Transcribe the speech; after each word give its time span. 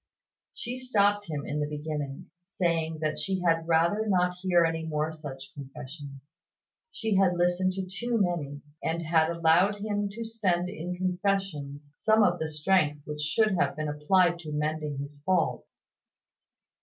She 0.55 0.77
stopped 0.79 1.27
him 1.29 1.45
in 1.45 1.59
the 1.59 1.67
beginning, 1.69 2.31
saying 2.41 2.97
that 3.01 3.19
she 3.19 3.41
had 3.41 3.67
rather 3.67 4.07
not 4.07 4.35
hear 4.41 4.65
any 4.65 4.83
more 4.83 5.11
such 5.11 5.53
confessions. 5.53 6.39
She 6.89 7.17
had 7.17 7.35
listened 7.37 7.73
to 7.73 7.85
too 7.85 8.17
many, 8.19 8.63
and 8.81 9.03
had 9.03 9.29
allowed 9.29 9.75
him 9.75 10.09
to 10.13 10.23
spend 10.23 10.69
in 10.69 10.95
confessions 10.95 11.91
some 11.95 12.23
of 12.23 12.39
the 12.39 12.49
strength 12.51 13.05
which 13.05 13.21
should 13.21 13.53
have 13.59 13.75
been 13.75 13.89
applied 13.89 14.39
to 14.39 14.51
mending 14.51 14.97
his 14.97 15.21
faults. 15.23 15.77